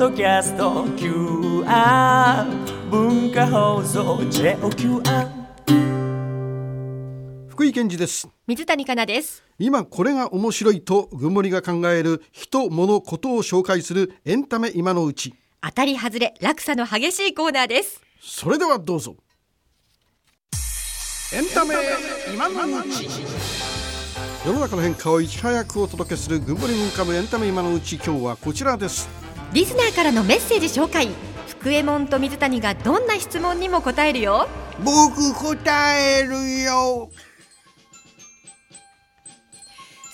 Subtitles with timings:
[0.00, 2.46] ドキャスト QR
[2.88, 5.28] 文化放送 JOQR
[7.48, 8.26] 福井健二です。
[8.46, 9.44] 水谷香奈です。
[9.58, 15.34] 今これが面白いと群森が考える人物ことを紹介するエンタメ今のうち。
[15.60, 18.00] 当たり外れ落差の激しいコーナーです。
[18.22, 19.16] それではどうぞ。
[21.34, 21.74] エンタメ
[22.32, 23.06] 今のうち。
[24.46, 27.96] 世の中の変化をいち早くお届けする群森文化部エンタメ今のうち。
[27.96, 29.10] 今日はこちらです
[29.52, 31.08] リスナーからのメッセージ紹介。
[31.48, 34.48] 福右衛門と水谷がどんな質問にも答えるよ。
[34.84, 37.10] 僕答えるよ。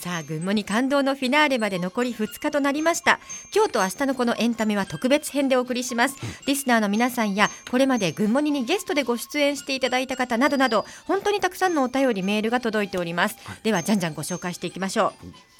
[0.00, 3.18] さあ群馬に感動のフィナーレまで残り2日となりました。
[3.52, 6.16] 今日と明日のこのエンタメは特別編でお送りします、
[6.46, 15.53] リスナーの皆さんやこれまで群馬にゲストでご出演していただいた方などなど本当にたくさんのお便りメールが届いております、ではじゃんじゃんご紹介していきましょう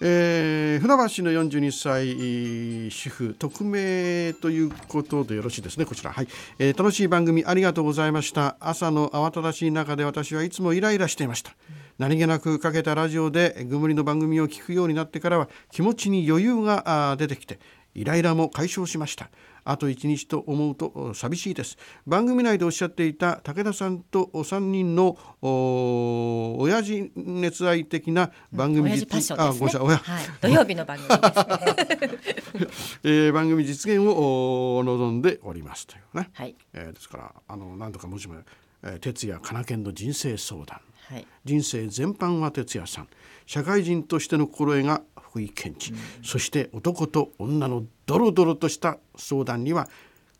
[0.00, 6.12] えー、船橋の42歳主婦匿名ということでよろしいですねこちら。
[6.12, 8.56] はい、えー楽しい番組ありがとうございました。
[8.60, 11.54] 朝の慌ただしい中で私はいつもイライラしていました。
[11.98, 17.58] 何気なくかけたラジオでぐむりの番組を聞くようになってからは気持ちに余裕が出てきて
[17.96, 19.30] イライラも解消しました。
[19.64, 21.78] あと一日と思うとお寂しいです。
[22.06, 29.70] 番組内でおっしゃっていた武田さんとお三人のお親父熱愛的な番組親父パッションですね。
[29.74, 30.16] あごめんなさい親。
[30.18, 32.90] はい、土曜日の番組です。
[32.92, 36.54] ね えー番組実現をお望んでおりますというね、はい。
[36.74, 38.34] えーですからあの何とかもしも、
[38.82, 40.80] えー、哲也かなけんの人生相談。
[41.08, 41.26] はい。
[41.44, 43.08] 人生全般は哲也さん。
[43.46, 45.02] 社会人としての心得が
[45.36, 45.92] 福井健二、
[46.24, 49.88] そして男と女のドロドロとした相談には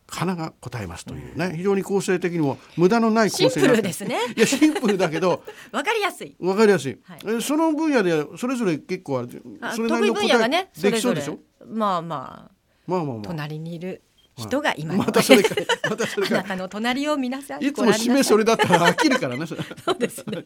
[0.08, 4.17] 花が答えますというね、非常に構成的にも無駄のない構成シンプルですね。
[4.36, 6.34] いやシンプルだけど わかりやすい。
[6.41, 7.19] わかりやすい、はい。
[7.24, 11.39] えーその分野でそれぞれ結構あるあそれなりの答えねできそうでしょ？
[11.67, 12.55] まあまあ。
[12.86, 13.22] まあまあまあ。
[13.24, 14.00] 隣にいる
[14.39, 15.55] 人が今の、またそれか。
[15.55, 19.45] い またそれあかないたの隣を皆さんいつも締めそれだだったら飽きるからね。
[19.46, 20.45] そ そうですね。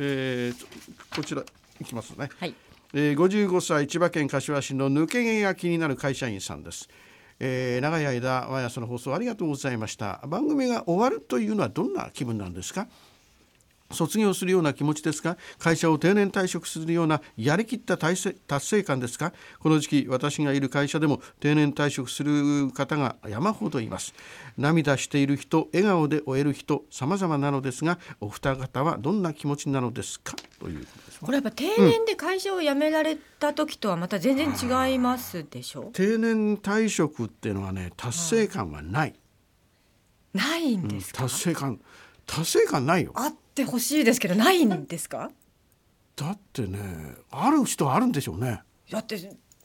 [0.00, 0.66] えー
[1.14, 1.42] こちら
[1.80, 2.28] いきますね。
[2.40, 2.54] はい
[2.94, 6.88] えー、55歳千葉県柏市の抜け毛が気になる会社員さんです。
[7.40, 10.20] えー長い間毎朝の放送ありがとうございました。
[10.26, 12.88] 番組が終わるというのはどんな気分なんですか？
[13.90, 15.36] 卒業するような気持ちですか？
[15.58, 19.32] 会社を定年退職するようなやりきった達成達成感ですか？
[19.60, 24.14] この時期私がいる会社でも定年退職する方が山ほどいます。
[24.56, 30.34] 涙している人笑顔で終える人様々なのですがお二方はどんな気持ちなのですか？
[30.58, 31.07] ということ。
[31.20, 34.48] これやっぱ定年で会社を辞められた時とはまた全然
[34.88, 35.90] 違いますでしょ？
[35.92, 39.14] 定年退職っていうのはね達成感はない、
[40.32, 41.80] ないんですか、達成感
[42.26, 43.12] 達成感ないよ。
[43.14, 45.30] あってほしいですけどないんですか？
[46.14, 46.78] だってね
[47.30, 48.60] ある人はあるんでしょうね。
[48.90, 49.16] だって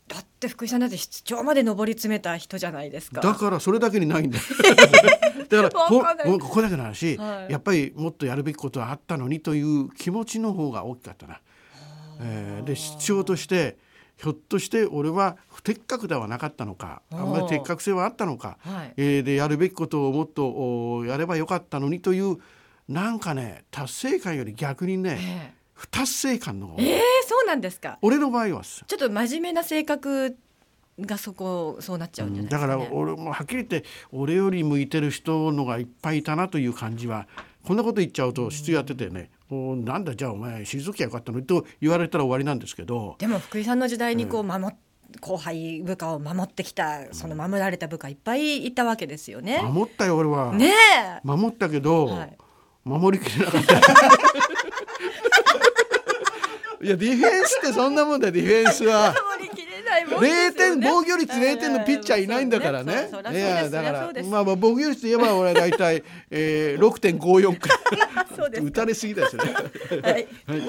[0.07, 3.21] だって福井さんだって室長まで上り詰めた人じゃないですか。
[3.21, 4.43] だからそれだけにないんだよ。
[5.49, 6.25] だからほわかんない。
[6.25, 7.51] ごめんこれだけの話、はい。
[7.51, 11.39] やっぱりもっとやるべきことはあったのにという気持ちの方が大きかったな。
[12.21, 13.77] えーで室長として
[14.17, 18.93] ひょっとして俺は不適格ではなかったのかあんまり適格性はあったのか、はい。
[18.97, 20.47] えーでやるべきことをもっと
[20.97, 22.37] おやればよかったのにという
[22.87, 26.97] なんかね達成感より逆にね、え不達成感の方がええ？
[26.97, 27.97] ーそうなんですか？
[28.01, 30.35] 俺の場合はさちょっと真面目な性格
[30.99, 37.27] がそこそうなっちゃうんじゃないでだかすか、ねら俺もはっきり言って俺より向いてる人のがいっぱいいたなという感じは
[37.65, 41.39] こんなこと言っちゃうと質やっててね「もうなんだじゃあお前退きゃよかったの？
[41.39, 44.75] に」と言われたら終わりなんですけどでも福井さんの時代にこう守っ
[45.21, 49.61] 後輩部下を守ってきたその守られた部下いっぱいいたわけですよね。
[49.61, 51.21] 守ったよ俺は、ねえ。
[51.23, 52.37] 守ったけど、はい。
[52.83, 53.75] 守りきれなかった。
[56.83, 59.15] いやディフェンスってそんなもんだよディフェンスは。
[59.37, 60.49] 守りきれないもんですよね。
[60.49, 63.09] 0点防御率0点のピッチャーいないんだからね。
[63.31, 67.79] いやだからまあまあ防御率といえば俺は大体、えー、6.54くらい。
[68.35, 69.43] そうです打たれすぎだよそれ。
[69.43, 70.27] はい。
[70.45, 70.61] はい。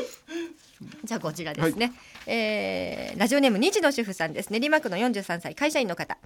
[1.04, 1.92] じゃあこちらですね、
[2.26, 4.52] えーラジオネーム日の主婦さんです。
[4.52, 6.18] 練馬区の43歳会社員の方。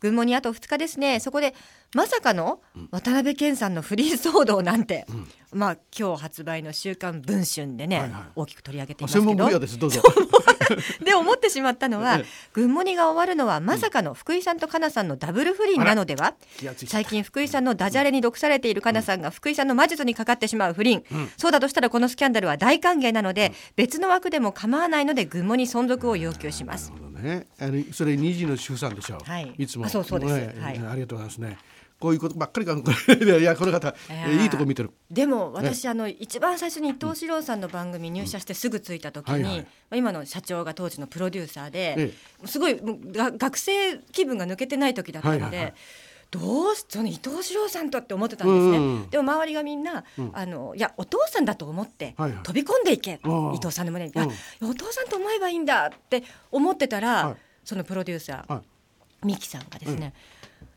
[0.00, 1.20] 群馬にあと2日ですね。
[1.20, 1.54] そこで
[1.94, 2.60] まさかの
[2.90, 5.06] 渡辺謙さんの不倫騒動なんて、
[5.52, 8.22] まあ今日発売の「週刊文春」でね、はいはい。
[8.36, 9.24] 大きく取り上げていますけど。
[9.26, 9.78] 専門分野です。
[9.78, 10.02] どうぞ。
[11.04, 16.34] で思ってしまったのはええ「群馬に」が終わるのはまさかの福井さんとかなさんのダブル不倫なのでは？
[16.86, 21.02] 最近福井さんのダジャレに毒されているかなさんが福井さんの魔術にかかってしまう不倫、
[21.36, 26.90] そうだとしたらこのスキャンダルは大歓迎なので、別の枠でも構わないので群馬に存続を要求します。
[26.90, 27.46] なるほどね。
[27.58, 29.18] あのそれ二時の主婦さんでしょ。
[29.24, 29.86] はいつも。
[29.86, 30.32] あそうそうです。
[30.32, 30.54] ね。
[30.60, 30.78] はい。
[30.78, 31.58] ありがとうございますね。
[32.00, 34.42] こういうことばっかりかこれいやこの方、えー。
[34.42, 34.90] いいとこ見てる。
[35.10, 39.60] でも私、あの一番最初に伊藤四郎さんの番組入社してすぐ着いた時に、はいはい。
[39.60, 42.12] まあ今の社長が当時のプロデューサーで、え
[42.46, 45.42] すごい学生気分が抜けてない時だったので。
[45.42, 45.74] はいはいはい。
[46.30, 52.42] どうしその伊藤四郎さんとって思ってたんですね、うんうんでも周りがみんな、あのいやお父さんだと思ってはいはい。
[52.42, 54.22] 飛び込んでいけ、伊藤さんの胸に、うん。
[54.22, 54.28] あ
[54.62, 57.36] お父さんと思えばいいんだって思ってたら、はい。
[57.64, 59.26] そのプロデューサー、はい。
[59.26, 60.12] ミキさんがですね、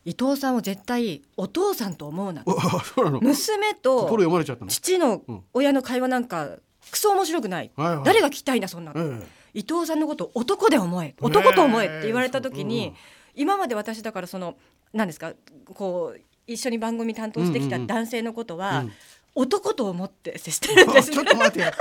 [0.08, 2.42] 伊藤さんを絶対お父さんと思うな
[3.22, 4.72] 娘と心読まれちゃったの？
[4.72, 5.22] 父の
[5.54, 6.52] 親の会話なんか
[6.90, 11.14] クソ面白くない、誰が聞きたいんだそんなの、え伊藤さんのことを男で思え。
[11.20, 12.96] 男と思えって言われた時に、うん。
[13.36, 14.56] 今まで私だからその
[14.94, 15.34] 何ですか
[15.74, 18.92] こう一緒に番組担当してきた男性のことは、うん
[19.40, 21.72] 男と思って接してるんです ちょっと待って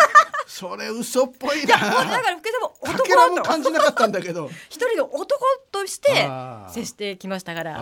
[0.46, 2.68] それ嘘っぽいいやもうだなから福井さんも
[2.98, 3.42] かけらも男と。
[3.42, 4.48] 感じなかったんだけど。
[4.68, 5.40] 一人の男
[5.72, 6.28] として
[6.68, 7.80] 接してきましたから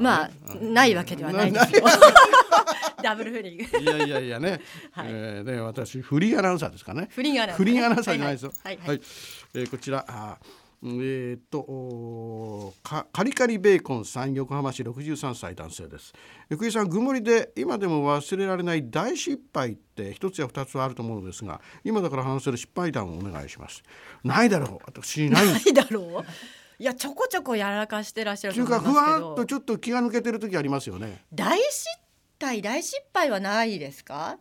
[0.00, 0.30] まあ
[0.62, 1.84] ないわけではないんですよ。
[3.02, 4.60] ダブルフリングいやいやいやね、
[4.92, 5.06] はい。
[5.10, 7.08] えーね私フリーアナウンサーですかね。
[7.10, 8.52] フリーアナウンサーフリーアナウンサーじゃないですよ。
[8.64, 8.88] はいはい。
[8.88, 9.00] はい。
[9.54, 10.04] えーこちら。
[10.08, 12.72] あーえーっと
[13.12, 16.12] カリカリベーコンさん横浜市63歳男性です。
[16.48, 23.82] 福井さん曇りで今でも忘れられない大失敗って一つや二つあると思うのですが今だから話せる失敗談をお願いします。
[24.22, 24.78] ないだろう。
[24.86, 25.46] 私ない。
[25.46, 26.24] ないだろう？
[26.80, 29.18] いやちょこちょこやらかしてらっしゃるというか思いますけど。
[29.18, 31.24] ふわっとちょっと気が抜けてる時ありますよね。
[31.34, 31.86] 大失
[32.38, 34.38] 態大失敗はないですか？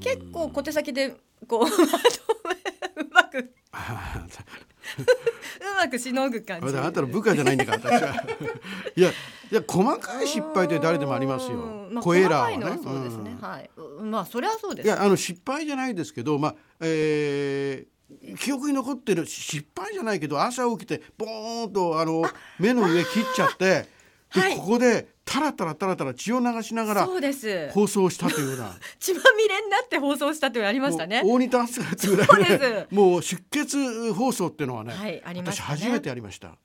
[0.00, 1.16] 結構小手先で
[1.48, 3.54] こう うまく
[4.98, 6.68] うまくしのぐ感じ。
[6.76, 8.24] あなたの部下じゃないんだから私は。
[8.96, 11.58] いやいや細かい失敗って誰でもありますよ。
[11.58, 11.94] うん。
[11.94, 12.80] まあ、小エラーはね。
[12.82, 13.48] そうですね、うん。
[13.48, 13.70] はい。
[13.76, 14.86] うんまあそれはそうです。
[14.86, 17.94] いやあの失敗じゃないですけどまあえー
[18.38, 22.22] 記憶に残ってる失敗じゃないけど朝起きてボーンとあの
[22.60, 23.88] 目の上切っちゃって
[24.34, 24.56] で、はい。
[24.56, 28.76] ここでタラタラタラタラ血を流しながら放送したというような。
[29.00, 31.22] 血まみれになって放送したというのありましたね。
[31.24, 36.56] 大仁田厚ってぐらいねで もう出血放送っていうのはね,、はいありま私初めてやりました。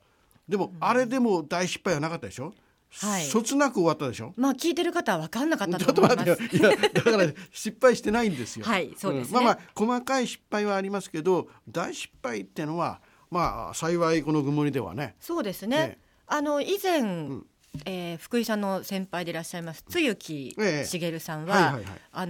[0.48, 2.54] でも、あれでも大失敗はなかったでしょ、
[2.92, 3.26] はい。
[3.26, 4.34] そつなく終わったでしょ？
[4.36, 6.30] まあ聞いてる方は分かんなかったちょっとと思います。
[6.30, 6.72] 待ってよ。
[6.72, 8.66] いやだから 失敗してないんですよ。
[8.66, 9.32] はいそうですね。
[9.32, 9.34] ん。
[9.36, 15.16] まあまあ細かい失敗はありますけど大失敗っていうのはまあ幸いこの曇りではね。
[15.20, 16.10] そうですね、ええ。
[16.28, 17.42] あの以前、
[17.86, 20.86] えー福井さんの先輩でいらっしゃいます露木ええ。
[20.86, 21.80] 茂さんは,、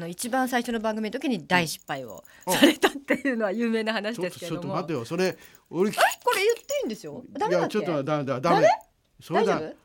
[0.07, 5.37] 一番最初の番組の時に大失敗を されたっていうのは有名な話ちょっとちょっと待ってよそれ。
[5.69, 5.93] 俺え
[6.23, 7.23] これ言っていいんですよ？
[7.31, 7.77] ダメだっけ？
[7.77, 8.41] いやちょっとダメだ。
[8.41, 8.67] ダメ。
[9.21, 9.55] それだ。
[9.55, 9.75] 大丈夫？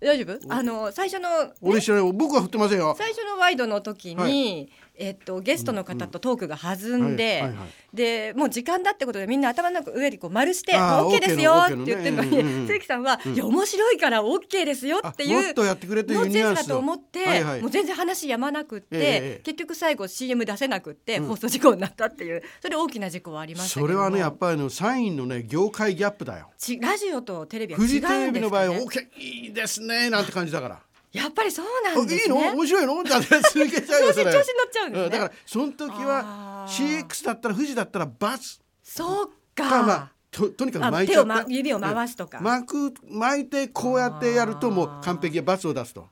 [0.00, 0.54] 大丈夫？
[0.54, 1.28] あの最初の
[1.60, 2.12] 俺知らない。
[2.12, 2.94] 僕は振ってませんよ。
[2.98, 7.44] 最初のワイドの時に、はいえっと、ゲストの方とトークが弾んで、
[7.92, 16.62] でもう時間だってことでみんな頭の上にこう丸して「あーもう OK ですよ」っての言ってるのに、関さんは、いや面白いから OK ですよ」っていうあもっとやってくれというのニュアンスを。
[16.62, 17.60] だと思って、はいはい。
[17.60, 26.50] もう全然話やまなくって、結局最後 CM 出せなくって、放送事故になったっていうそれ大きな事故はありましたそれはねやっぱりあのサインのね業界ギャップだよ。
[26.56, 30.80] ちラジオとテレビは違うんですか、フジテね、レビの場合 OK いいですねなんて感じだから
[31.14, 32.34] やっぱりそうなあいいんですね。
[32.50, 32.52] の？
[32.56, 33.02] 面白いの？
[33.04, 34.32] だって続けちゃうよ それ。
[34.32, 35.10] 調子に乗っちゃうんですね。
[35.10, 39.68] だからその時は CX だったら富士だったらバツそうか。
[39.70, 42.38] かまあととにかくあ巻いちゃった手をま指を回すとか。
[42.38, 46.08] うん巻く巻いてこうやってやるともう完璧バツを出すと。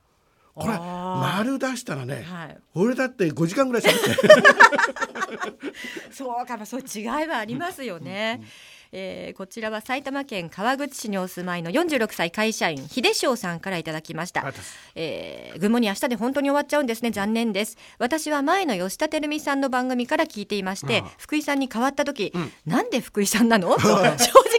[0.55, 2.59] これあ丸出したらね、はい。
[2.75, 4.29] 俺だって5時間ぐらい喋って。
[6.13, 8.43] そうかもそういう違いはありますよね。
[8.93, 14.53] えーこちらは埼玉県川口市にお住まいの46歳会社員秀翔さんからいただきました。
[14.95, 17.11] えー、群馬に明日で本当に終わっちゃうんですね。
[17.11, 17.79] 残念です。
[17.99, 22.33] 私は前の吉田照美さんの番組から聞いていましてああ福井さんに変わった時、
[22.67, 23.75] なんで福井さんなの？
[23.75, 23.89] と 正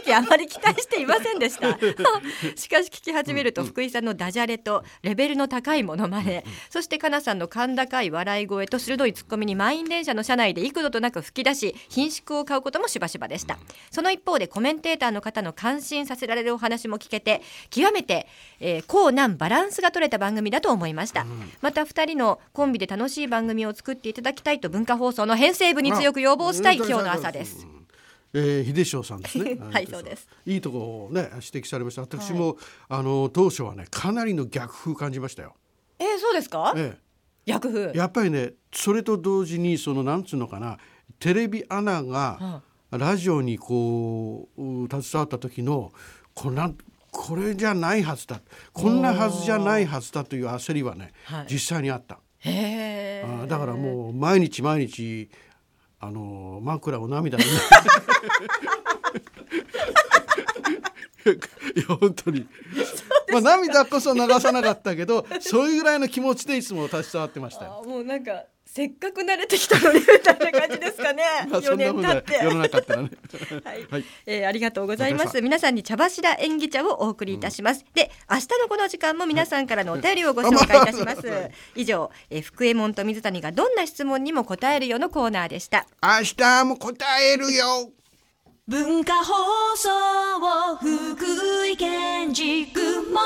[0.04, 1.78] 直あまり期待していませんでした。
[2.56, 13.58] しかし聞き始めると福井さんのダジャレとレベルの高いものまね、そしてかなさんの甲高い笑い声と鋭いツッコミに満員電車の車内で幾度となく吹き出し品縮を買うこともしばしばでした。
[13.90, 18.26] その一方でコメンテーターの方の感心させられるお話も聞けて極めて、
[18.60, 21.26] えー、高難バランスが取れた番組だと思いました、
[21.60, 27.66] また二人のコンビで楽しい番組を作っていただきたいと文化放送の編成部に強く要望したい今日の朝です。
[28.36, 29.56] えー、秀翔さんですね。
[29.70, 30.28] はいそうです。
[30.44, 32.02] いいとこをね指摘されました。
[32.02, 35.54] 私も、あの当初はねかなりの逆風感じましたよ。
[36.00, 36.98] えー、そうですか、え
[37.46, 37.92] 逆風。
[37.94, 40.78] え、やっぱりねそれと同時にそのなんつうのかな
[41.20, 42.62] テレビアナが
[42.98, 45.92] ラジオにこうう携わった時の
[46.34, 46.72] こんな
[47.10, 48.40] これじゃないはずだ。
[48.72, 51.46] こんなはずじゃないはずだという焦りはね、はい。
[51.48, 52.16] 実際にあった。
[52.16, 55.30] あーだからもう毎日毎日
[56.00, 57.44] あの枕を涙に。
[61.24, 62.46] いや本当に。
[63.32, 71.22] まあ涙こそ流さなかったけどそういうぐらいの気持ちでいつも携わってましたもうなんかせっかく慣れてきたのにみたいな感じですかね。
[71.48, 72.44] まあそ4んなふうな年経って。
[72.44, 73.10] 世の中ってね。
[73.64, 74.04] はい、はい。
[74.26, 81.52] えーありがとうございまごす皆さんに茶柱演技茶をお送りいたします、で明日のこの時間も皆さんからのお便りをご紹介いたします、はい。
[81.82, 85.86] 以上、えー福右衛門と水谷がどんな質問にも答えるよのコーナーでした。
[86.02, 87.92] 明日も答えるよ。
[88.66, 89.88] 文化放送
[90.80, 92.80] 福井県ジグ
[93.12, 93.20] モ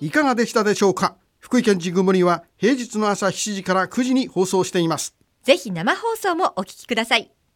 [0.00, 1.16] ニいかがでしたでしょうか？
[1.48, 5.14] 福井県ジグモニは平日の朝7時から9時に放送しています。
[5.44, 7.30] ぜひ生放送もお聞きください